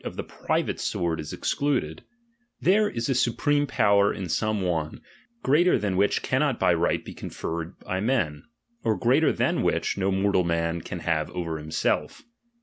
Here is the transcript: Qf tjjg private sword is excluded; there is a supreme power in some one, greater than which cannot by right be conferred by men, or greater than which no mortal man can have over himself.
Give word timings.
Qf 0.03 0.15
tjjg 0.15 0.27
private 0.45 0.79
sword 0.79 1.19
is 1.19 1.31
excluded; 1.31 2.01
there 2.59 2.89
is 2.89 3.07
a 3.07 3.13
supreme 3.13 3.67
power 3.67 4.11
in 4.11 4.29
some 4.29 4.61
one, 4.63 4.99
greater 5.43 5.77
than 5.77 5.95
which 5.95 6.23
cannot 6.23 6.59
by 6.59 6.73
right 6.73 7.05
be 7.05 7.13
conferred 7.13 7.77
by 7.77 7.99
men, 7.99 8.45
or 8.83 8.97
greater 8.97 9.31
than 9.31 9.61
which 9.61 9.99
no 9.99 10.09
mortal 10.11 10.43
man 10.43 10.81
can 10.81 11.01
have 11.01 11.29
over 11.35 11.59
himself. 11.59 12.23